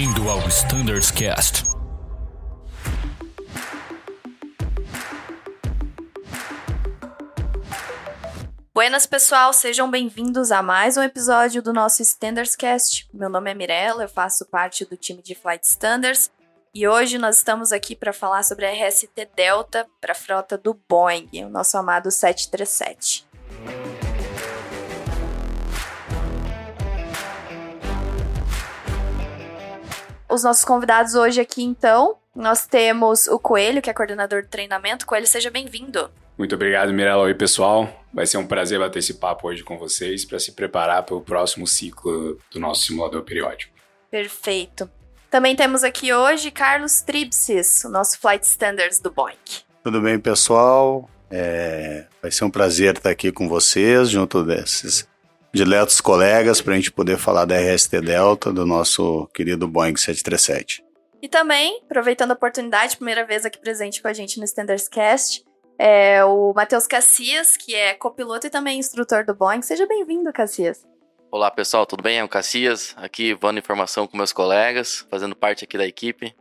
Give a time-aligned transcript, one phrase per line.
[0.00, 1.62] Bem-vindo ao Standards Cast.
[8.72, 13.10] Buenas, pessoal, sejam bem-vindos a mais um episódio do nosso Standards Cast.
[13.12, 16.30] Meu nome é Mirella, eu faço parte do time de Flight Standards
[16.74, 20.72] e hoje nós estamos aqui para falar sobre a RST Delta para a frota do
[20.88, 23.28] Boeing, o nosso amado 737.
[30.30, 35.04] Os nossos convidados hoje aqui, então, nós temos o Coelho, que é coordenador de treinamento.
[35.04, 36.08] Coelho, seja bem-vindo.
[36.38, 37.24] Muito obrigado, Mirella.
[37.24, 37.92] Oi, pessoal.
[38.14, 41.20] Vai ser um prazer bater esse papo hoje com vocês para se preparar para o
[41.20, 43.74] próximo ciclo do nosso simulador periódico.
[44.08, 44.88] Perfeito.
[45.28, 49.34] Também temos aqui hoje Carlos Tripsis, o nosso Flight Standards do Boeing.
[49.82, 51.10] Tudo bem, pessoal?
[51.28, 52.06] É...
[52.22, 55.09] Vai ser um prazer estar aqui com vocês, junto desses
[55.52, 60.84] diletos colegas, para a gente poder falar da RST Delta, do nosso querido Boeing 737.
[61.22, 65.44] E também, aproveitando a oportunidade, primeira vez aqui presente com a gente no Standards Cast,
[65.78, 69.62] é o Matheus Cassias, que é copiloto e também instrutor do Boeing.
[69.62, 70.86] Seja bem-vindo, Cassias.
[71.30, 72.18] Olá, pessoal, tudo bem?
[72.18, 76.34] É o Cassias, aqui voando informação com meus colegas, fazendo parte aqui da equipe.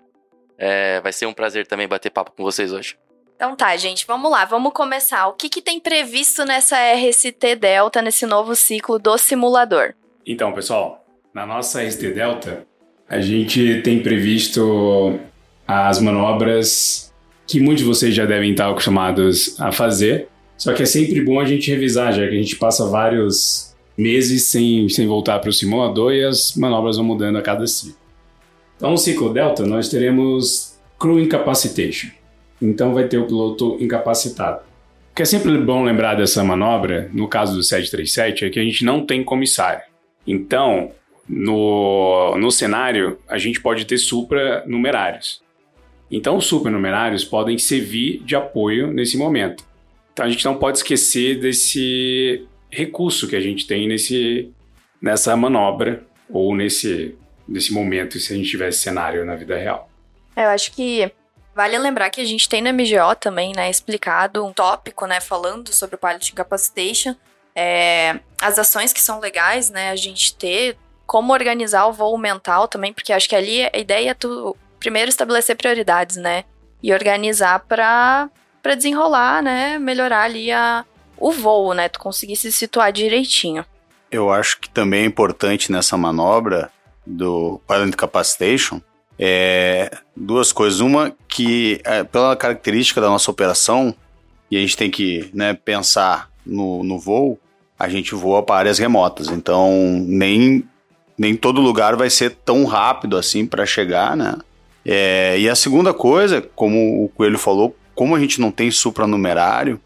[0.57, 2.97] É, vai ser um prazer também bater papo com vocês hoje.
[3.39, 5.25] Então tá, gente, vamos lá, vamos começar.
[5.27, 9.93] O que, que tem previsto nessa RST Delta, nesse novo ciclo do simulador?
[10.27, 12.67] Então, pessoal, na nossa RST Delta,
[13.07, 15.17] a gente tem previsto
[15.65, 17.13] as manobras
[17.47, 21.39] que muitos de vocês já devem estar acostumados a fazer, só que é sempre bom
[21.39, 25.53] a gente revisar, já que a gente passa vários meses sem, sem voltar para o
[25.53, 27.95] simulador e as manobras vão mudando a cada ciclo.
[28.75, 32.18] Então, no ciclo Delta, nós teremos Crew Incapacitation.
[32.61, 34.61] Então vai ter o piloto incapacitado.
[35.11, 38.63] O que é sempre bom lembrar dessa manobra, no caso do 737, é que a
[38.63, 39.81] gente não tem comissário.
[40.25, 40.91] Então,
[41.27, 45.41] no, no cenário, a gente pode ter supranumerários.
[46.11, 49.63] Então, os supranumerários podem servir de apoio nesse momento.
[50.13, 54.51] Então, a gente não pode esquecer desse recurso que a gente tem nesse,
[55.01, 57.15] nessa manobra ou nesse,
[57.47, 59.89] nesse momento, se a gente tivesse cenário na vida real.
[60.35, 61.11] Eu acho que
[61.59, 65.73] Vale lembrar que a gente tem no MGO também, né, explicado um tópico, né, falando
[65.73, 67.13] sobre o Pilot Incapacitation,
[67.53, 72.65] é, as ações que são legais, né, a gente ter, como organizar o voo mental
[72.65, 76.45] também, porque acho que ali a ideia é tu primeiro estabelecer prioridades, né,
[76.81, 78.29] e organizar para
[78.77, 80.85] desenrolar, né, melhorar ali a,
[81.17, 83.65] o voo, né, tu conseguir se situar direitinho.
[84.09, 86.71] Eu acho que também é importante nessa manobra
[87.05, 88.81] do Pilot Incapacitation
[89.19, 90.79] é, duas coisas.
[90.79, 93.93] Uma, que é, pela característica da nossa operação,
[94.49, 97.37] e a gente tem que né, pensar no, no voo,
[97.77, 99.27] a gente voa para áreas remotas.
[99.27, 99.71] Então,
[100.05, 100.63] nem,
[101.17, 104.35] nem todo lugar vai ser tão rápido assim para chegar, né?
[104.85, 109.79] É, e a segunda coisa, como o Coelho falou, como a gente não tem supranumerário,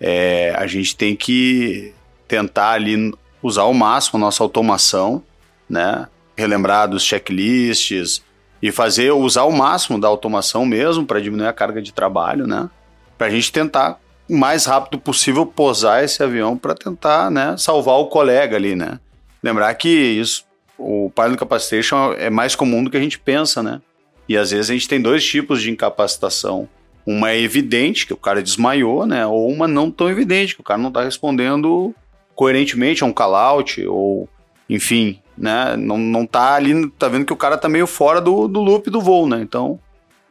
[0.00, 1.92] é, a gente tem que
[2.26, 3.12] tentar ali
[3.42, 5.22] usar ao máximo a nossa automação,
[5.68, 6.08] né?
[6.36, 8.22] Relembrar dos checklists,
[8.62, 12.68] e fazer usar o máximo da automação mesmo para diminuir a carga de trabalho, né?
[13.16, 13.98] Para a gente tentar
[14.28, 19.00] o mais rápido possível posar esse avião para tentar, né, salvar o colega ali, né?
[19.42, 20.44] Lembrar que isso,
[20.78, 23.80] o pilot capacitation é mais comum do que a gente pensa, né?
[24.28, 26.68] E às vezes a gente tem dois tipos de incapacitação.
[27.04, 29.26] Uma é evidente, que o cara desmaiou, né?
[29.26, 31.94] Ou uma não tão evidente, que o cara não está respondendo
[32.36, 34.28] coerentemente a um call-out, ou
[34.68, 35.74] enfim, né?
[35.76, 38.90] Não, não tá ali, tá vendo que o cara tá meio fora do, do loop
[38.90, 39.40] do voo, né?
[39.40, 39.80] Então,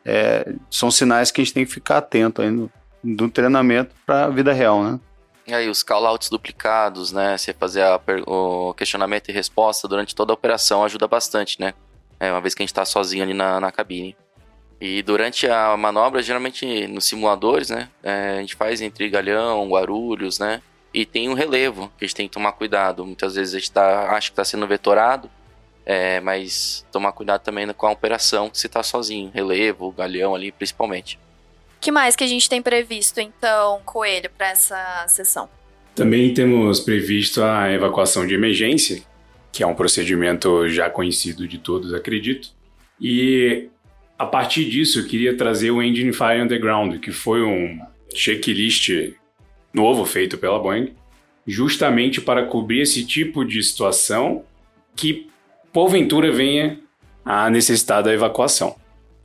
[0.06, 2.72] é, são sinais que a gente tem que ficar atento aí no,
[3.04, 5.00] do treinamento para vida real, né?
[5.48, 7.36] E aí, os call-outs duplicados, né?
[7.36, 11.74] Você fazer a, o questionamento e resposta durante toda a operação ajuda bastante, né?
[12.20, 14.16] É, uma vez que a gente está sozinho ali na, na cabine.
[14.80, 17.90] E durante a manobra, geralmente nos simuladores, né?
[18.04, 20.62] É, a gente faz entre Galhão, Guarulhos, né?
[20.94, 23.06] E tem um relevo, que a gente tem que tomar cuidado.
[23.06, 25.30] Muitas vezes a gente tá, acha que está sendo vetorado,
[25.86, 29.32] é, mas tomar cuidado também com a operação, que você está sozinho.
[29.34, 31.20] Relevo, galhão ali, principalmente.
[31.78, 35.48] O que mais que a gente tem previsto, então, Coelho, para essa sessão?
[35.96, 39.02] Também temos previsto a evacuação de emergência,
[39.52, 42.50] que é um procedimento já conhecido de todos, acredito.
[43.00, 43.70] E
[44.18, 47.80] a partir disso, eu queria trazer o Engine Fire Underground, que foi um
[48.14, 49.14] checklist
[49.74, 50.94] novo feito pela Boeing,
[51.46, 54.44] justamente para cobrir esse tipo de situação
[54.96, 55.28] que
[55.72, 56.80] porventura venha
[57.24, 58.76] a necessitar da evacuação.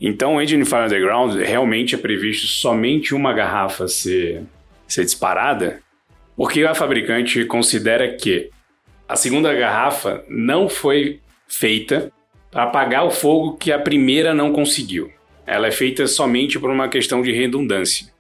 [0.01, 4.43] Então, o Engine Fire Underground realmente é previsto somente uma garrafa ser,
[4.87, 5.81] ser disparada,
[6.37, 8.51] porque a fabricante considera que
[9.09, 12.13] a segunda garrafa não foi feita
[12.51, 15.11] para apagar o fogo que a primeira não conseguiu.
[15.47, 18.13] Ela é feita somente por uma questão de redundância.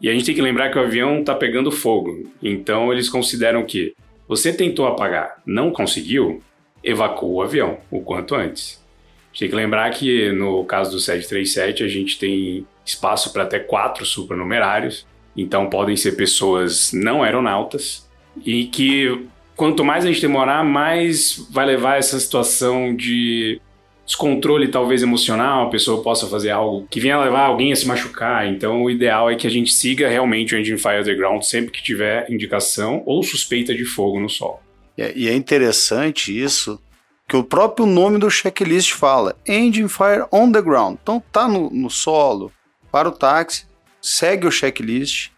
[0.00, 2.30] E a gente tem que lembrar que o avião está pegando fogo.
[2.42, 3.94] Então eles consideram que
[4.28, 6.42] você tentou apagar, não conseguiu,
[6.82, 8.78] evacua o avião o quanto antes.
[8.78, 13.42] A gente tem que lembrar que no caso do 737 a gente tem espaço para
[13.42, 15.06] até quatro supranumerários.
[15.36, 18.08] Então podem ser pessoas não aeronautas
[18.44, 23.60] e que quanto mais a gente demorar, mais vai levar essa situação de
[24.08, 28.48] descontrole talvez emocional, a pessoa possa fazer algo que venha levar alguém a se machucar.
[28.48, 31.82] Então, o ideal é que a gente siga realmente o Engine Fire Underground sempre que
[31.82, 34.60] tiver indicação ou suspeita de fogo no solo.
[34.96, 36.80] E é interessante isso,
[37.28, 40.96] que o próprio nome do checklist fala Engine Fire on the ground.
[41.02, 42.50] Então tá no, no solo,
[42.90, 43.66] para o táxi,
[44.00, 45.30] segue o checklist.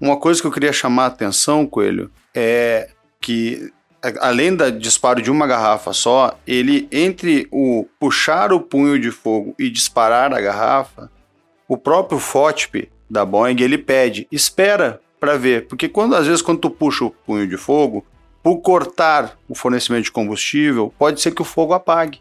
[0.00, 2.88] Uma coisa que eu queria chamar a atenção, Coelho, é
[3.20, 3.70] que
[4.20, 9.54] além do disparo de uma garrafa só, ele entre o puxar o punho de fogo
[9.58, 11.10] e disparar a garrafa,
[11.68, 16.58] o próprio FOTP da Boeing ele pede, espera para ver, porque quando às vezes quando
[16.58, 18.04] tu puxa o punho de fogo,
[18.42, 22.20] por cortar o fornecimento de combustível, pode ser que o fogo apague.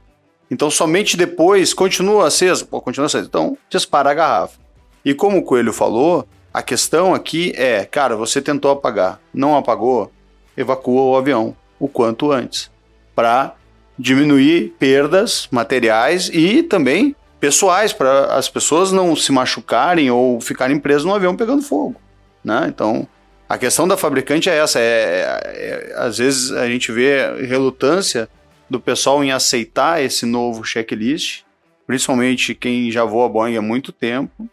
[0.51, 3.27] Então somente depois continua aceso, pode continuar aceso.
[3.27, 4.59] Então dispara a garrafa.
[5.03, 10.11] E como o Coelho falou, a questão aqui é, cara, você tentou apagar, não apagou,
[10.55, 12.69] evacua o avião o quanto antes,
[13.15, 13.55] para
[13.97, 21.03] diminuir perdas materiais e também pessoais, para as pessoas não se machucarem ou ficarem presas
[21.03, 21.99] no avião pegando fogo.
[22.43, 22.67] Né?
[22.67, 23.07] Então,
[23.49, 28.29] a questão da fabricante é essa: é, é, é, às vezes a gente vê relutância
[28.69, 31.41] do pessoal em aceitar esse novo checklist,
[31.87, 34.47] principalmente quem já voa Boeing há muito tempo,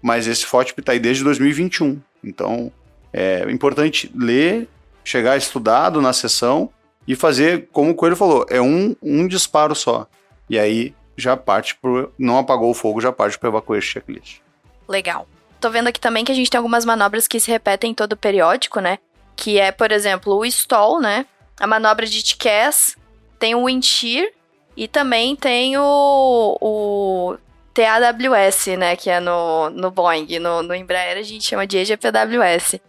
[0.00, 2.00] mas esse FOTP está aí desde 2021.
[2.22, 2.70] Então,
[3.12, 4.68] é importante ler
[5.08, 6.70] chegar estudado na sessão
[7.06, 10.06] e fazer, como o Coelho falou, é um, um disparo só.
[10.50, 12.12] E aí já parte pro.
[12.18, 14.40] Não apagou o fogo, já parte para evacuar esse checklist.
[14.86, 15.26] Legal.
[15.58, 18.12] Tô vendo aqui também que a gente tem algumas manobras que se repetem em todo
[18.12, 18.98] o periódico, né?
[19.34, 21.26] Que é, por exemplo, o stall, né?
[21.58, 22.96] A manobra de TCAS,
[23.38, 24.28] tem o wind shear
[24.76, 27.36] e também tem o, o
[27.72, 28.94] TAWS, né?
[28.94, 30.38] Que é no, no Boeing.
[30.38, 32.80] No, no Embraer a gente chama de EGPWS.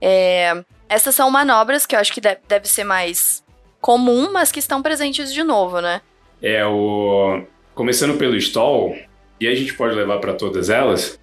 [0.00, 3.42] É, essas são manobras que eu acho que deve, deve ser mais
[3.80, 6.02] comum, mas que estão presentes de novo, né?
[6.42, 7.42] É, o.
[7.74, 8.94] Começando pelo stall,
[9.40, 11.18] e a gente pode levar para todas elas,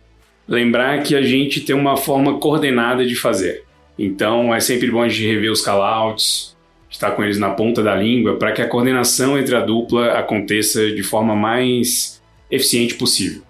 [0.47, 3.63] lembrar que a gente tem uma forma coordenada de fazer.
[3.97, 6.57] Então é sempre bom a gente rever os callouts,
[6.89, 10.91] estar com eles na ponta da língua, para que a coordenação entre a dupla aconteça
[10.91, 12.19] de forma mais
[12.49, 13.43] eficiente possível.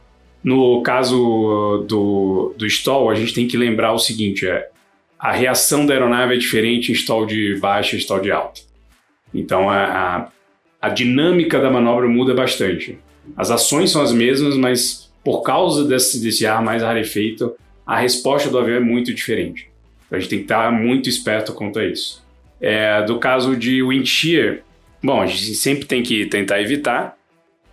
[0.44, 4.68] No caso do, do stall, a gente tem que lembrar o seguinte: é,
[5.20, 8.62] a reação da aeronave é diferente em stall de baixa e stall de alta.
[9.34, 10.28] Então a, a,
[10.82, 12.98] a, dinâmica da manobra muda bastante.
[13.36, 17.54] As ações são as mesmas, mas por causa desse, desse ar mais rarefeito,
[17.86, 19.70] a resposta do avião é muito diferente.
[20.06, 22.26] Então a gente tem que estar muito esperto quanto a isso.
[22.62, 24.60] É, do caso de wind shear,
[25.04, 27.18] bom, a gente sempre tem que tentar evitar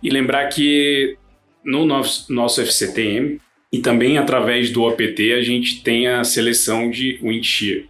[0.03, 1.17] e lembrar que
[1.63, 3.39] no nosso, nosso FCTM,
[3.71, 7.85] e também através do OPT a gente tem a seleção de wind.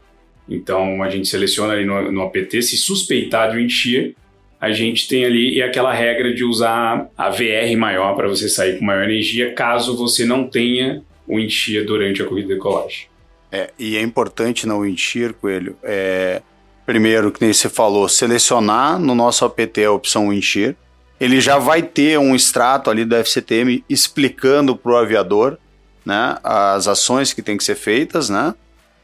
[0.50, 4.16] Então a gente seleciona ali no, no OPT, se suspeitar de wind
[4.60, 8.80] a gente tem ali e aquela regra de usar a VR maior para você sair
[8.80, 13.08] com maior energia, caso você não tenha wind durante a corrida de decolagem.
[13.52, 16.42] É, e é importante no wind Coelho, é,
[16.86, 20.76] primeiro, que nem você falou, selecionar no nosso APT a opção wind.
[21.20, 25.58] Ele já vai ter um extrato ali do FCTM explicando para o aviador
[26.08, 28.56] né, as ações que têm que ser feitas, né?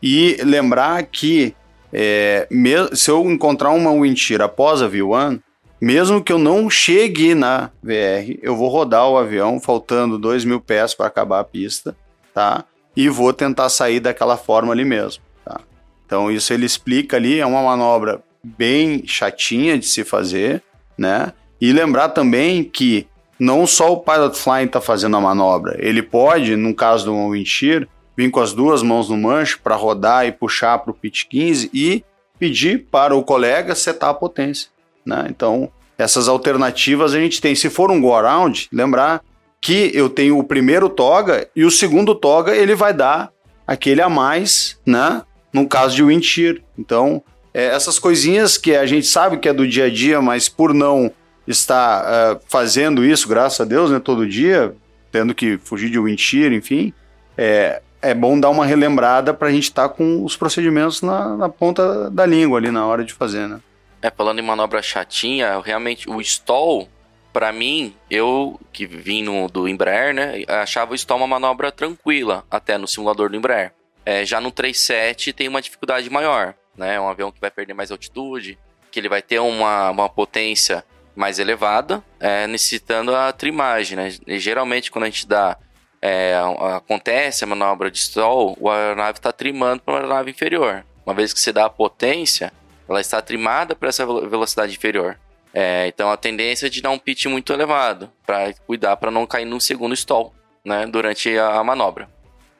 [0.02, 1.54] E lembrar que
[1.92, 2.48] é,
[2.94, 5.42] se eu encontrar uma wind shear após a V1,
[5.82, 10.62] mesmo que eu não chegue na VR, eu vou rodar o avião faltando 2 mil
[10.62, 11.94] pés para acabar a pista,
[12.34, 12.64] tá?
[12.96, 15.60] E vou tentar sair daquela forma ali mesmo, tá?
[16.06, 20.64] Então isso ele explica ali, é uma manobra bem chatinha de se fazer,
[20.98, 21.34] né?
[21.60, 23.08] E lembrar também que
[23.40, 27.48] não só o pilot flying está fazendo a manobra, ele pode, no caso do wind
[27.48, 31.26] shear, vir com as duas mãos no manche para rodar e puxar para o pitch
[31.30, 32.04] 15 e
[32.38, 34.70] pedir para o colega setar a potência.
[35.06, 35.28] Né?
[35.30, 37.56] Então, essas alternativas a gente tem.
[37.56, 39.22] Se for um go around, lembrar
[39.62, 43.32] que eu tenho o primeiro toga e o segundo toga ele vai dar
[43.66, 45.22] aquele a mais, né?
[45.54, 46.58] No caso de wind shear.
[46.78, 47.24] Então,
[47.54, 50.74] é, essas coisinhas que a gente sabe que é do dia a dia, mas por
[50.74, 51.12] não
[51.48, 54.76] está uh, fazendo isso, graças a Deus, né, todo dia,
[55.12, 56.94] tendo que fugir de wind enfim,
[57.38, 61.36] é, é bom dar uma relembrada para a gente estar tá com os procedimentos na,
[61.36, 63.60] na, ponta da língua ali na hora de fazer, né?
[64.02, 66.90] É, falando em manobra chatinha, realmente o stall
[67.32, 72.44] para mim, eu que vim no, do Embraer, né, achava o stall uma manobra tranquila,
[72.52, 73.74] até no simulador do Embraer.
[74.06, 76.96] É, já no 37 tem uma dificuldade maior, né?
[76.96, 78.60] É um avião que vai perder mais altitude,
[78.92, 80.84] que ele vai ter uma, uma potência
[81.16, 84.12] mais elevada, é, necessitando a trimagem, né?
[84.26, 85.58] E, geralmente, quando a gente dá.
[86.06, 86.36] É,
[86.76, 90.84] acontece a manobra de stall, a aeronave está trimando para uma aeronave inferior.
[91.06, 92.52] Uma vez que você dá a potência,
[92.90, 95.18] ela está trimada para essa velocidade inferior.
[95.54, 99.26] É, então a tendência é de dar um pitch muito elevado, para cuidar para não
[99.26, 100.34] cair no segundo stall,
[100.66, 102.10] né, durante a manobra.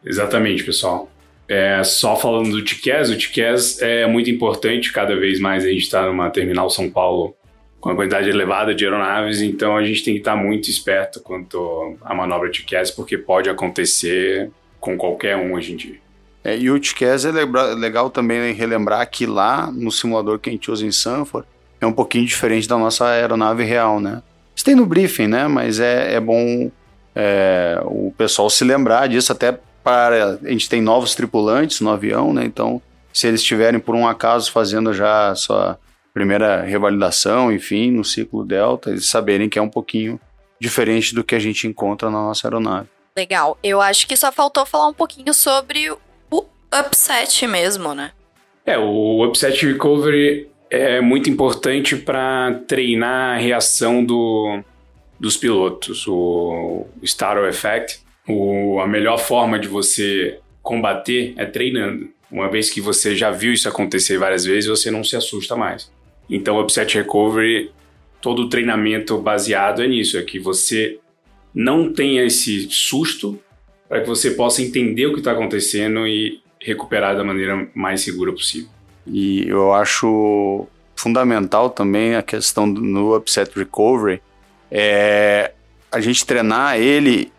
[0.06, 1.10] Exatamente, pessoal.
[1.48, 5.82] É, só falando do TICAS, o TICAS é muito importante, cada vez mais a gente
[5.82, 7.36] está numa terminal São Paulo
[7.84, 11.98] com uma quantidade elevada de aeronaves, então a gente tem que estar muito esperto quanto
[12.02, 14.50] à manobra TICAS, porque pode acontecer
[14.80, 15.96] com qualquer um hoje em dia.
[16.46, 17.32] É, e o TICAS é
[17.76, 21.46] legal também relembrar que lá no simulador que a gente usa em Sanford,
[21.82, 24.24] é um pouquinho diferente da nossa aeronave real, né?
[24.56, 25.50] Isso tem no briefing, né?
[25.50, 26.72] Mas é, é bom
[27.14, 30.40] é, o pessoal se lembrar disso, até para.
[30.42, 32.46] A gente tem novos tripulantes no avião, né?
[32.46, 35.78] Então, se eles estiverem por um acaso fazendo já a sua
[36.14, 40.20] primeira revalidação, enfim, no ciclo Delta, eles saberem que é um pouquinho
[40.60, 42.88] diferente do que a gente encontra na nossa aeronave.
[43.16, 43.58] Legal.
[43.64, 45.92] Eu acho que só faltou falar um pouquinho sobre
[46.32, 48.12] o upset mesmo, né?
[48.66, 54.64] É, o upset recovery é muito importante para treinar a reação do,
[55.20, 56.08] dos pilotos.
[56.08, 62.10] O Startle Effect, o, a melhor forma de você combater é treinando.
[62.32, 65.92] Uma vez que você já viu isso acontecer várias vezes, você não se assusta mais.
[66.34, 67.72] Então, Upset Recovery,
[68.20, 70.98] todo o treinamento baseado é nisso, é que você
[71.54, 73.40] não tenha esse susto
[73.88, 78.32] para que você possa entender o que está acontecendo e recuperar da maneira mais segura
[78.32, 78.68] possível.
[79.06, 84.20] E eu acho fundamental também a questão no upset recovery
[84.72, 85.52] é
[85.92, 87.32] a gente treinar ele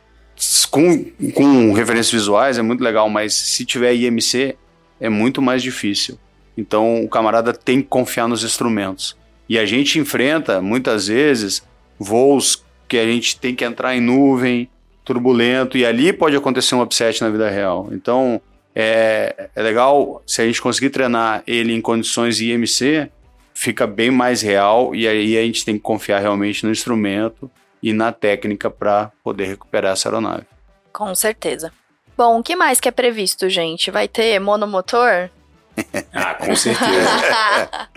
[0.71, 4.57] com, com referências visuais é muito legal, mas se tiver IMC
[5.01, 6.17] é muito mais difícil.
[6.57, 9.17] Então o camarada tem que confiar nos instrumentos.
[9.49, 11.63] E a gente enfrenta muitas vezes
[11.99, 14.69] voos que a gente tem que entrar em nuvem,
[15.05, 17.89] turbulento, e ali pode acontecer um upset na vida real.
[17.93, 18.41] Então
[18.75, 23.11] é, é legal se a gente conseguir treinar ele em condições IMC,
[23.55, 27.51] fica bem mais real e aí a gente tem que confiar realmente no instrumento
[27.83, 30.47] e na técnica para poder recuperar essa aeronave.
[30.93, 31.73] Com certeza.
[32.17, 33.91] Bom, o que mais que é previsto, gente?
[33.91, 35.29] Vai ter monomotor?
[36.13, 37.89] ah, com certeza.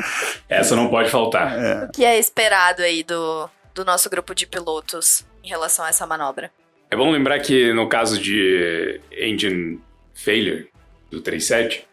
[0.49, 1.57] essa não pode faltar.
[1.57, 1.85] É.
[1.85, 6.05] O que é esperado aí do, do nosso grupo de pilotos em relação a essa
[6.05, 6.51] manobra?
[6.89, 9.79] É bom lembrar que no caso de engine
[10.13, 10.69] failure
[11.11, 11.85] do 37,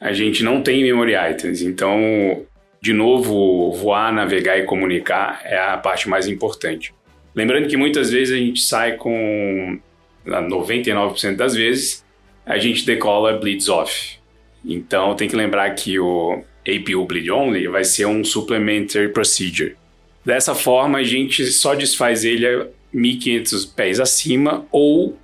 [0.00, 2.44] a gente não tem memory items, então,
[2.80, 6.94] de novo, voar, navegar e comunicar é a parte mais importante.
[7.34, 9.78] Lembrando que muitas vezes a gente sai com
[10.26, 12.04] 99% das vezes
[12.44, 14.18] a gente decola bleeds off.
[14.64, 19.76] Então tem que lembrar que o APU bleed only vai ser um supplementary procedure.
[20.24, 25.18] Dessa forma a gente só desfaz ele a 1500 pés acima ou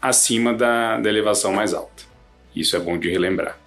[0.00, 2.04] acima da, da elevação mais alta.
[2.54, 3.58] Isso é bom de relembrar.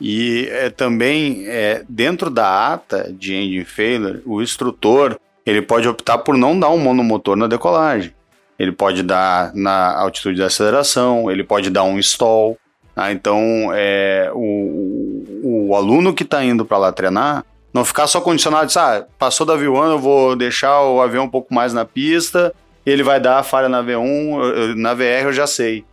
[0.00, 6.18] E é, também, é, dentro da ata de engine failure, o instrutor ele pode optar
[6.18, 8.12] por não dar um monomotor na decolagem.
[8.58, 12.58] Ele pode dar na altitude da aceleração, ele pode dar um stall.
[12.96, 13.12] Tá?
[13.12, 18.72] Então, é, o, o, aluno que está indo para lá treinar, não ficar só condicionado,
[18.72, 22.54] de, ah, passou da V1, eu vou deixar o avião um pouco mais na pista,
[22.86, 25.84] ele vai dar a falha na V1, na VR eu já sei.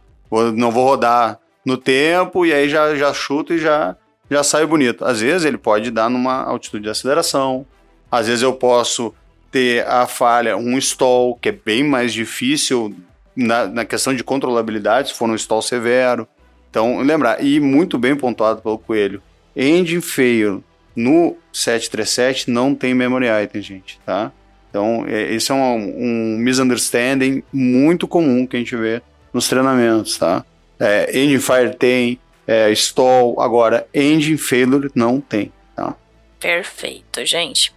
[0.55, 3.97] não vou rodar no tempo e aí já, já chuta e já,
[4.31, 5.03] já sai bonito.
[5.03, 7.65] Às vezes ele pode dar numa altitude de aceleração,
[8.09, 9.13] às vezes eu posso
[9.51, 12.95] ter a falha, um stall, que é bem mais difícil
[13.35, 16.25] na, na questão de controlabilidade, se for um stall severo.
[16.73, 19.21] Então, lembrar, e muito bem pontuado pelo Coelho,
[19.55, 20.63] engine fail
[20.95, 24.31] no 737 não tem memory item, gente, tá?
[24.71, 30.17] Então, é, esse é um, um misunderstanding muito comum que a gente vê nos treinamentos,
[30.17, 30.43] tá?
[30.79, 35.95] É, engine fire tem, é, stall, agora engine failure não tem, tá?
[36.39, 37.71] Perfeito, gente.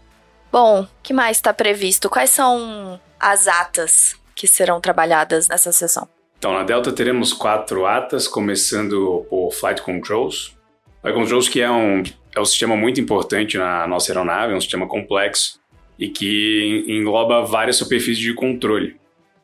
[0.51, 2.09] Bom, que mais está previsto?
[2.09, 6.09] Quais são as atas que serão trabalhadas nessa sessão?
[6.39, 10.57] Então, na Delta teremos quatro atas, começando por Flight Controls.
[11.01, 12.03] Flight Controls que é um,
[12.35, 15.59] é um sistema muito importante na nossa aeronave, é um sistema complexo
[15.99, 18.97] e que engloba várias superfícies de controle.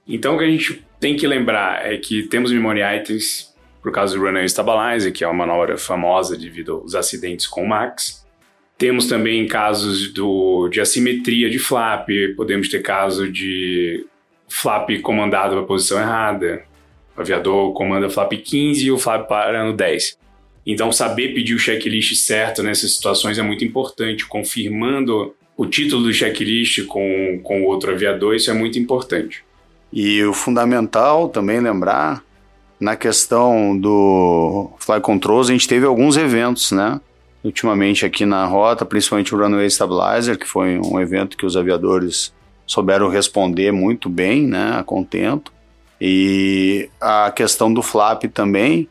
[0.07, 4.15] Então, o que a gente tem que lembrar é que temos memory items por causa
[4.15, 8.25] do Runaway Stabilizer, que é uma manobra famosa devido aos acidentes com o Max.
[8.79, 14.07] Temos também casos do, de assimetria de flap, podemos ter caso de
[14.49, 16.65] flap comandado para a posição errada.
[17.17, 20.19] O aviador comanda flap 15 e o flap para no 10.
[20.67, 26.13] Então, saber pedir o checklist certo nessas situações é muito importante, confirmando o título do
[26.13, 29.45] checklist com, com outro aviador, isso é muito importante.
[29.93, 32.25] E o fundamental também lembrar,
[32.81, 37.01] na questão do Fly Controls, a gente teve alguns eventos, né?
[37.45, 42.33] Ultimamente aqui na rota, principalmente o Runway Stabilizer, que foi um evento que os aviadores
[42.67, 44.77] souberam responder muito bem, né?
[44.79, 45.53] A contento.
[46.05, 48.89] E a questão do flap também,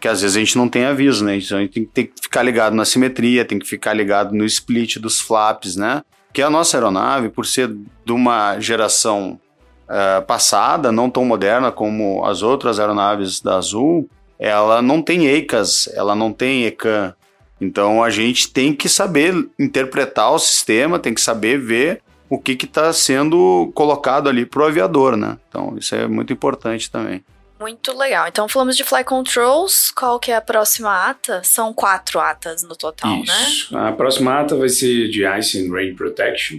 [0.00, 1.36] que às vezes a gente não tem aviso, né?
[1.36, 4.34] Então a gente tem que, tem que ficar ligado na simetria, tem que ficar ligado
[4.34, 6.02] no split dos flaps, né?
[6.32, 7.68] Que a nossa aeronave, por ser
[8.06, 9.38] de uma geração
[9.84, 14.08] uh, passada, não tão moderna como as outras aeronaves da Azul,
[14.38, 17.14] ela não tem EICAS, ela não tem ECAN.
[17.60, 22.52] Então a gente tem que saber interpretar o sistema, tem que saber ver o que
[22.52, 25.38] está sendo colocado ali para o aviador, né?
[25.48, 27.24] Então isso é muito importante também.
[27.58, 28.28] Muito legal.
[28.28, 29.90] Então falamos de Fly Controls.
[29.90, 31.42] Qual que é a próxima ata?
[31.42, 33.74] São quatro atas no total, Isso.
[33.74, 33.88] né?
[33.88, 36.58] A próxima ata vai ser de Ice and Rain Protection.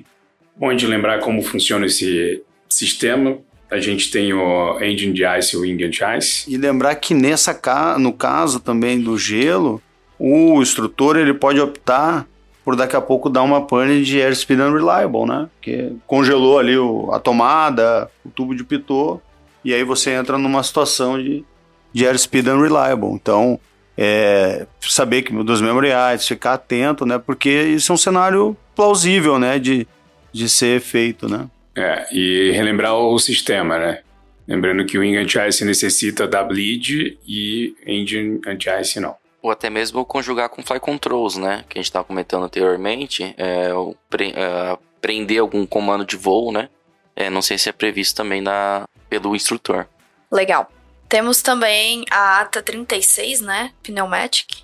[0.56, 3.38] Bom de lembrar como funciona esse sistema.
[3.70, 6.52] A gente tem o Engine de Ice e o Wing de Ice.
[6.52, 8.00] E lembrar que nessa ca...
[8.00, 9.82] no caso também do gelo,
[10.18, 12.26] o instrutor ele pode optar
[12.68, 15.48] por daqui a pouco dar uma pane de airspeed unreliable, né?
[15.62, 19.22] Que congelou ali o, a tomada, o tubo de pitot
[19.64, 21.46] e aí você entra numa situação de,
[21.94, 23.08] de airspeed unreliable.
[23.14, 23.58] Então,
[23.98, 27.18] é, saber que dos memory items, ficar atento, né?
[27.18, 29.60] Porque isso é um cenário plausível, né?
[29.60, 29.88] De,
[30.34, 31.48] de ser feito, né?
[31.74, 34.00] É, e relembrar o sistema, né?
[34.46, 39.16] Lembrando que o Wing Anti-Ice necessita da bleed e Engine Anti-Ice não.
[39.42, 41.64] Ou até mesmo conjugar com Fly Controls, né?
[41.70, 43.36] Que a gente estava comentando anteriormente.
[43.38, 43.70] É,
[44.10, 46.70] pre, é, prender algum comando de voo, né?
[47.16, 49.88] É, não sei se é previsto também na, pelo instrutor.
[50.32, 50.72] Legal.
[51.10, 53.72] Temos também a ata 36, né?
[53.82, 54.64] Pneumatic.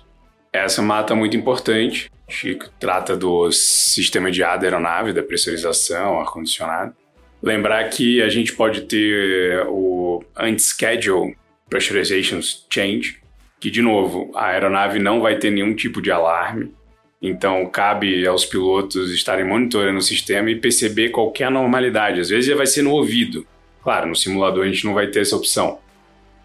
[0.52, 2.10] Essa é uma ata muito importante.
[2.28, 6.94] Chico trata do sistema de ar da aeronave, da pressurização, ar-condicionado.
[7.42, 11.36] Lembrar que a gente pode ter o Unscheduled
[11.68, 13.20] Pressurization Change,
[13.64, 16.74] que, de novo, a aeronave não vai ter nenhum tipo de alarme.
[17.22, 22.20] Então, cabe aos pilotos estarem monitorando o sistema e perceber qualquer anormalidade.
[22.20, 23.46] Às vezes já vai ser no ouvido.
[23.82, 25.78] Claro, no simulador a gente não vai ter essa opção.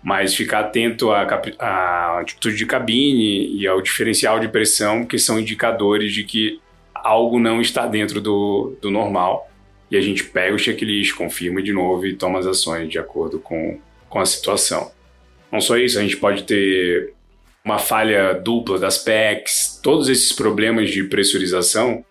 [0.02, 1.24] Mas ficar atento à,
[1.60, 6.58] à atitude de cabine e ao diferencial de pressão, que são indicadores de que
[6.96, 9.52] algo não está dentro do, do normal.
[9.92, 13.40] E a gente pega o checklist, confirma de novo e toma as ações de acordo
[13.40, 13.78] com,
[14.08, 14.90] com a situação.
[15.52, 17.14] Não só isso, a gente pode ter
[17.64, 22.04] uma falha dupla das PECs, todos esses problemas de pressurização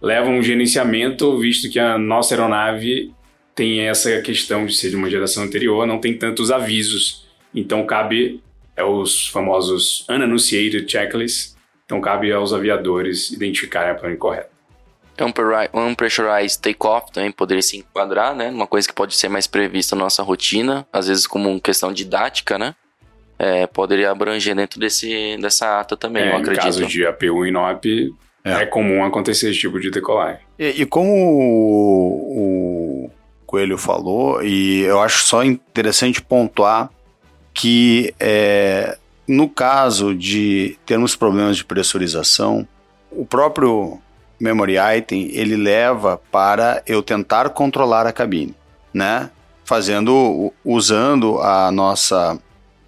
[0.00, 3.12] levam um gerenciamento, visto que a nossa aeronave
[3.54, 7.26] tem essa questão de ser de uma geração anterior, não tem tantos avisos.
[7.54, 8.42] Então cabe
[8.76, 14.50] é os famosos unanunciated checklists, então cabe aos aviadores identificarem a plano correta.
[15.72, 18.50] Unpressurized takeoff também poderia se enquadrar, né?
[18.50, 22.58] Uma coisa que pode ser mais prevista na nossa rotina, às vezes como questão didática,
[22.58, 22.74] né?
[23.44, 26.62] É, poderia abranger dentro desse, dessa ata também, é, eu acredito.
[26.62, 28.62] Em caso de APU e NOP, é.
[28.62, 30.40] é comum acontecer esse tipo de decolagem.
[30.58, 33.10] E, e como o, o
[33.44, 36.90] Coelho falou, e eu acho só interessante pontuar
[37.52, 38.96] que é,
[39.28, 42.66] no caso de termos problemas de pressurização,
[43.12, 44.00] o próprio
[44.40, 48.54] memory item ele leva para eu tentar controlar a cabine,
[48.92, 49.30] né?
[49.66, 52.38] Fazendo, usando a nossa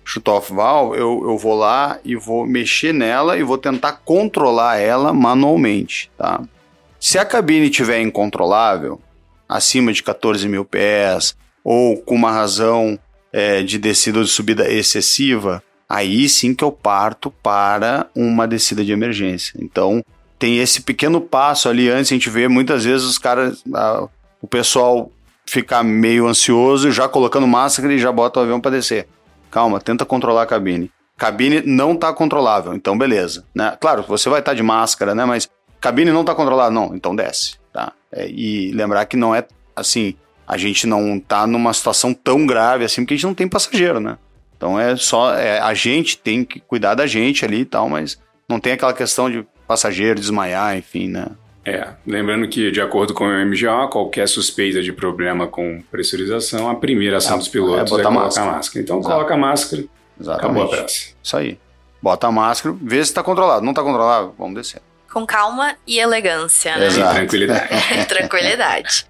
[0.06, 5.12] shutoff valve, eu, eu vou lá e vou mexer nela e vou tentar controlar ela
[5.12, 6.40] manualmente, tá?
[7.00, 9.00] Se a cabine estiver incontrolável,
[9.48, 12.96] acima de 14 mil pés, ou com uma razão
[13.32, 18.84] é, de descida ou de subida excessiva, aí sim que eu parto para uma descida
[18.84, 19.58] de emergência.
[19.60, 20.04] Então,
[20.38, 24.08] tem esse pequeno passo ali antes, a gente vê muitas vezes os caras, a,
[24.40, 25.10] o pessoal
[25.44, 29.08] ficar meio ansioso, já colocando máscara e já bota o avião para descer
[29.56, 30.90] calma, tenta controlar a cabine.
[31.16, 33.46] Cabine não está controlável, então beleza.
[33.54, 33.74] Né?
[33.80, 35.24] Claro, você vai estar tá de máscara, né?
[35.24, 35.48] Mas
[35.80, 37.90] cabine não está controlada, não, então desce, tá?
[38.12, 40.14] É, e lembrar que não é assim,
[40.46, 43.98] a gente não está numa situação tão grave assim, porque a gente não tem passageiro,
[43.98, 44.18] né?
[44.58, 48.18] Então é só, é, a gente tem que cuidar da gente ali e tal, mas
[48.46, 51.28] não tem aquela questão de passageiro desmaiar, enfim, né?
[51.66, 56.76] É, lembrando que, de acordo com o MGA, qualquer suspeita de problema com pressurização, a
[56.76, 58.52] primeira ação é, dos pilotos é, é colocar máscara.
[58.52, 58.84] máscara.
[58.84, 59.14] Então, Exato.
[59.14, 59.84] coloca a máscara,
[60.20, 60.44] Exatamente.
[60.44, 61.08] acabou a peça.
[61.20, 61.58] Isso aí.
[62.00, 63.64] Bota a máscara, vê se está controlado.
[63.64, 64.80] Não está controlado, vamos descer.
[65.12, 66.86] com calma e elegância, né?
[66.86, 67.14] Exato.
[67.16, 67.68] Tranquilidade.
[68.06, 69.06] Tranquilidade.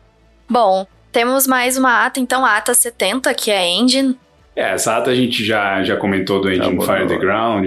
[0.48, 4.18] Bom, temos mais uma ata, então, a ata 70, que é a engine.
[4.54, 7.66] É, essa ata a gente já, já comentou do Engine Fire the Ground,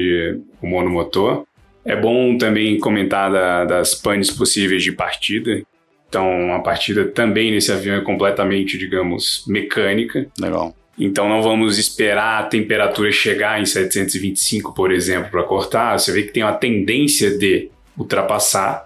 [0.59, 1.45] o monomotor.
[1.85, 5.61] É bom também comentar da- das panes possíveis de partida.
[6.07, 10.27] Então, a partida também nesse avião é completamente, digamos, mecânica.
[10.39, 10.75] Legal.
[10.97, 15.97] Então, não vamos esperar a temperatura chegar em 725, por exemplo, para cortar.
[15.97, 18.85] Você vê que tem uma tendência de ultrapassar,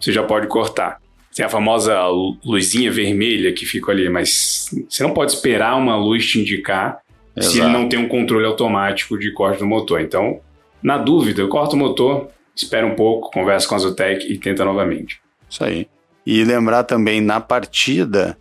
[0.00, 0.98] você já pode cortar.
[1.34, 5.96] Tem a famosa lu- luzinha vermelha que fica ali, mas você não pode esperar uma
[5.96, 6.98] luz te indicar
[7.40, 7.72] se ele Exato.
[7.72, 10.00] não tem um controle automático de corte do motor.
[10.00, 10.40] Então,
[10.84, 15.18] na dúvida, corta o motor, espera um pouco, conversa com a Zotec e tenta novamente.
[15.48, 15.88] Isso aí.
[16.26, 18.36] E lembrar também na partida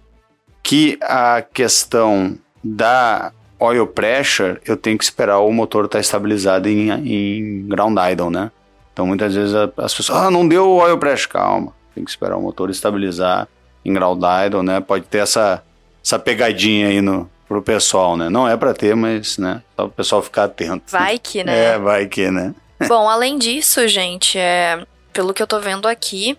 [0.62, 6.90] que a questão da oil pressure, eu tenho que esperar o motor estar estabilizado em,
[6.92, 8.52] em ground idle, né?
[8.92, 11.74] Então muitas vezes as pessoas, ah, não deu oil pressure, calma.
[11.96, 13.48] Tem que esperar o motor estabilizar
[13.86, 14.82] em ground idle, né?
[14.82, 15.64] Pode ter essa,
[16.04, 18.30] essa pegadinha aí no, pro pessoal, né?
[18.30, 19.62] Não é para ter, mas, né?
[19.76, 20.86] Só o pessoal ficar atento.
[20.90, 21.74] Vai que, né?
[21.74, 22.56] É, vai que, né?
[22.88, 26.36] Bom, além disso, gente, é, pelo que eu tô vendo aqui,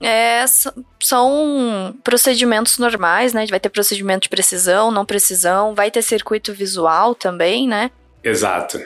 [0.00, 0.44] é,
[1.00, 3.44] são procedimentos normais, né?
[3.46, 7.90] Vai ter procedimento de precisão, não precisão, vai ter circuito visual também, né?
[8.22, 8.80] Exato.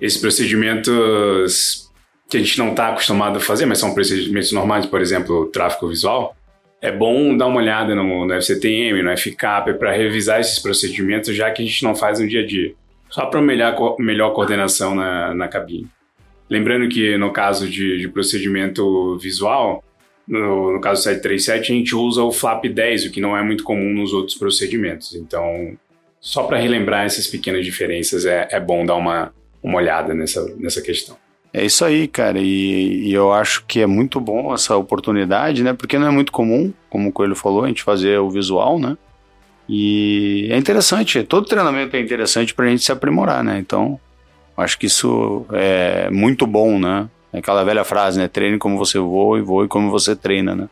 [0.00, 1.88] Esses procedimentos
[2.28, 5.88] que a gente não está acostumado a fazer, mas são procedimentos normais, por exemplo, tráfego
[5.88, 6.34] visual,
[6.82, 11.48] é bom dar uma olhada no, no FCTM, no FCAP, para revisar esses procedimentos, já
[11.52, 12.74] que a gente não faz no dia a dia.
[13.08, 15.88] Só para melhor, melhor coordenação na, na cabine.
[16.50, 19.84] Lembrando que no caso de, de procedimento visual,
[20.26, 23.42] no, no caso do 737, a gente usa o flap 10, o que não é
[23.44, 25.14] muito comum nos outros procedimentos.
[25.14, 25.78] Então,
[26.20, 30.82] só para relembrar essas pequenas diferenças, é, é bom dar uma, uma olhada nessa, nessa
[30.82, 31.16] questão.
[31.54, 32.38] É isso aí, cara.
[32.38, 35.72] E, e eu acho que é muito bom essa oportunidade, né?
[35.72, 38.96] Porque não é muito comum, como o Coelho falou, a gente fazer o visual, né?
[39.68, 43.58] E é interessante, todo treinamento é interessante pra gente se aprimorar, né?
[43.58, 44.00] Então,
[44.56, 47.08] acho que isso é muito bom, né?
[47.32, 48.28] É aquela velha frase, né?
[48.28, 50.68] Treine como você voa e voe como você treina, né?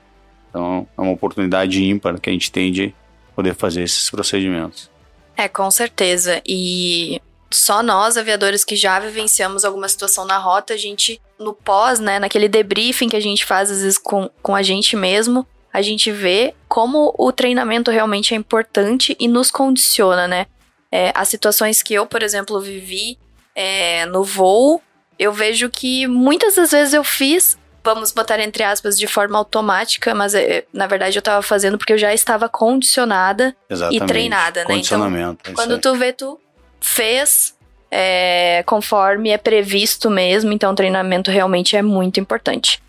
[0.48, 2.94] Então, é uma oportunidade ímpar que a gente tem de
[3.36, 4.90] poder fazer esses procedimentos.
[5.36, 6.42] É, com certeza.
[6.46, 7.20] E
[7.52, 12.18] só nós, aviadores que já vivenciamos alguma situação na rota, a gente, no pós, né,
[12.18, 16.10] naquele debriefing que a gente faz às vezes com, com a gente mesmo, a gente
[16.10, 20.46] vê como o treinamento realmente é importante e nos condiciona, né?
[20.90, 23.16] É, as situações que eu, por exemplo, vivi
[23.54, 24.82] é, no voo,
[25.18, 30.14] eu vejo que muitas das vezes eu fiz, vamos botar entre aspas, de forma automática,
[30.14, 34.06] mas é, na verdade eu tava fazendo porque eu já estava condicionada Exatamente.
[34.06, 34.76] treinada, né?
[34.76, 36.40] Então, é quando tu vê, tu
[36.80, 37.54] fez
[37.90, 42.80] é, conforme é previsto mesmo, então o treinamento realmente é muito importante.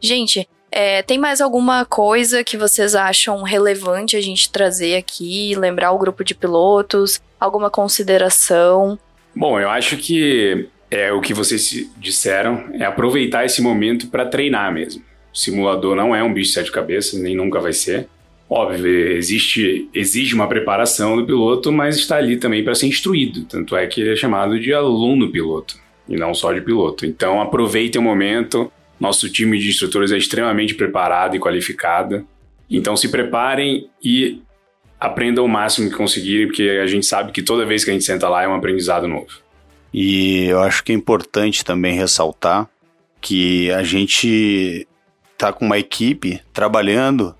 [0.00, 5.92] Gente, é, tem mais alguma coisa que vocês acham relevante a gente trazer aqui, lembrar
[5.92, 8.98] o grupo de pilotos, alguma consideração?
[9.34, 14.24] Bom, eu acho que é o que vocês se- disseram é aproveitar esse momento para
[14.26, 15.02] treinar mesmo.
[15.32, 18.08] O simulador não é um bicho de sete cabeças, nem nunca vai ser.
[18.48, 23.44] Óbvio, existe, exige uma preparação do piloto, mas está ali também para ser instruído.
[23.44, 25.76] Tanto é que ele é chamado de aluno piloto
[26.08, 27.04] e não só de piloto.
[27.04, 28.70] Então aproveitem o momento.
[29.00, 32.26] Nosso time de instrutores é extremamente preparado e qualificado.
[32.70, 34.40] Então se preparem e
[34.98, 38.04] aprendam o máximo que conseguirem, porque a gente sabe que toda vez que a gente
[38.04, 39.44] senta lá é um aprendizado novo.
[39.92, 42.68] E eu acho que é importante também ressaltar
[43.20, 44.86] que a gente
[45.36, 47.34] tá com uma equipe trabalhando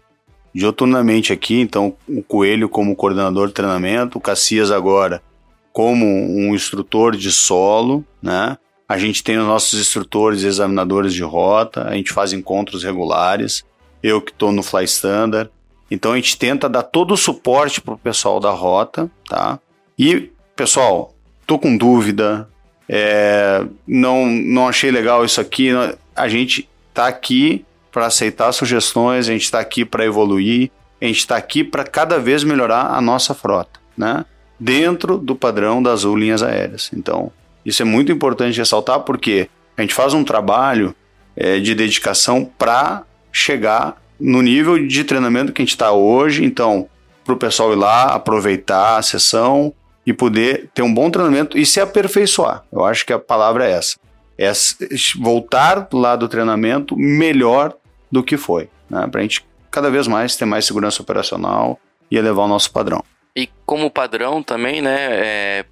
[0.57, 5.23] dioturnamente aqui, então o Coelho como coordenador de treinamento, o Cassias agora
[5.71, 8.57] como um instrutor de solo, né?
[8.89, 13.65] A gente tem os nossos instrutores e examinadores de rota, a gente faz encontros regulares,
[14.03, 15.51] eu que estou no Fly Standard.
[15.91, 19.59] Então a gente tenta dar todo o suporte pro pessoal da rota, tá?
[19.99, 21.15] E, pessoal,
[21.47, 22.49] tô com dúvida,
[22.89, 25.69] é, não, não achei legal isso aqui.
[26.15, 27.63] A gente tá aqui
[27.97, 32.19] para aceitar sugestões, a gente está aqui para evoluir, a gente está aqui para cada
[32.19, 34.23] vez melhorar a nossa frota, né?
[34.61, 36.91] Dentro do padrão das Azul Linhas Aéreas.
[36.95, 37.33] Então,
[37.65, 40.95] isso é muito importante ressaltar porque a gente faz um trabalho
[41.35, 46.45] é, de dedicação para chegar no nível de treinamento que a gente está hoje.
[46.45, 46.91] Então,
[47.25, 49.73] para o pessoal ir lá, aproveitar a sessão
[50.05, 52.63] e poder ter um bom treinamento e se aperfeiçoar.
[52.71, 53.97] Eu acho que a palavra é essa.
[54.37, 54.53] É
[55.19, 57.75] voltar lá do treinamento melhor
[58.17, 59.07] do que foi, né?
[59.07, 61.79] para a gente cada vez mais ter mais segurança operacional
[62.11, 63.03] e elevar o nosso padrão.
[63.35, 65.65] E como padrão também, né, é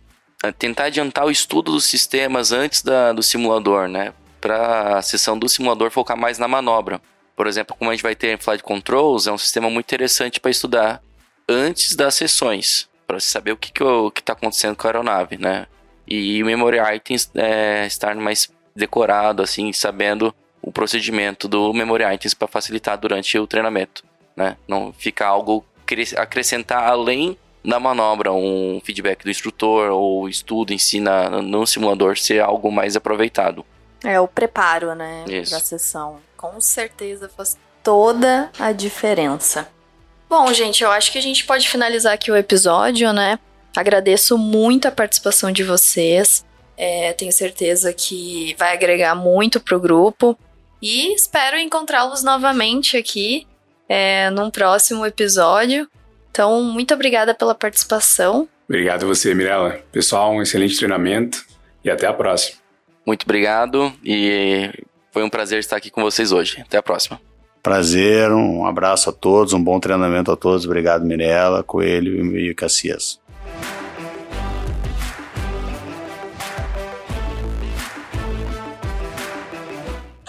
[0.59, 4.13] tentar adiantar o estudo dos sistemas antes da, do simulador, né?
[4.45, 7.01] para a sessão do simulador focar mais na manobra.
[7.35, 10.39] Por exemplo, como a gente vai ter em Flight Controls, é um sistema muito interessante
[10.39, 11.03] para estudar
[11.49, 13.73] antes das sessões, para saber o que
[14.19, 15.67] está acontecendo com a aeronave, né?
[16.07, 20.35] E o Memory Items é, estar mais decorado, assim, sabendo
[20.67, 24.03] o procedimento do Memory Items para facilitar durante o treinamento,
[24.35, 24.57] né?
[24.67, 25.65] Não ficar algo
[26.17, 32.19] acrescentar além da manobra, um feedback do instrutor ou estudo em si na, no simulador
[32.19, 33.65] ser algo mais aproveitado.
[34.03, 35.59] É o preparo, né, Isso.
[35.61, 36.19] sessão.
[36.37, 39.69] Com certeza faz toda a diferença.
[40.29, 43.39] Bom, gente, eu acho que a gente pode finalizar aqui o episódio, né?
[43.77, 46.45] Agradeço muito a participação de vocês.
[46.77, 50.37] É, tenho certeza que vai agregar muito pro grupo.
[50.85, 53.47] E espero encontrá-los novamente aqui
[53.89, 55.89] é, num próximo episódio.
[56.31, 58.47] Então, muito obrigada pela participação.
[58.69, 59.81] Obrigado a você, Mirella.
[59.91, 61.43] Pessoal, um excelente treinamento
[61.83, 62.59] e até a próxima.
[63.07, 64.71] Muito obrigado e
[65.11, 66.61] foi um prazer estar aqui com vocês hoje.
[66.61, 67.19] Até a próxima.
[67.63, 70.67] Prazer, um abraço a todos, um bom treinamento a todos.
[70.67, 73.19] Obrigado, Mirella, Coelho e Cassias.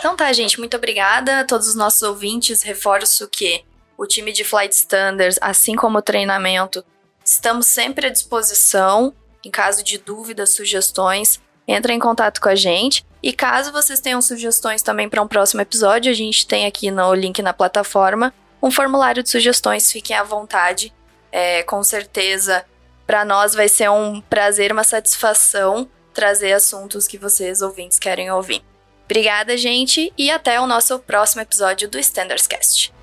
[0.05, 2.61] Então tá, gente, muito obrigada a todos os nossos ouvintes.
[2.61, 3.65] Reforço que
[3.97, 6.85] o time de Flight Standards, assim como o treinamento,
[7.25, 9.11] estamos sempre à disposição.
[9.43, 13.03] Em caso de dúvidas, sugestões, entre em contato com a gente.
[13.23, 17.11] E caso vocês tenham sugestões também para um próximo episódio, a gente tem aqui no
[17.15, 19.91] link na plataforma um formulário de sugestões.
[19.91, 20.93] Fiquem à vontade.
[21.31, 22.63] É, com certeza,
[23.07, 28.63] para nós vai ser um prazer, uma satisfação trazer assuntos que vocês ouvintes querem ouvir.
[29.05, 32.93] Obrigada, gente, e até o nosso próximo episódio do Standards Cast.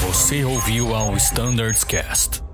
[0.00, 2.49] Você ouviu ao Standards Cast.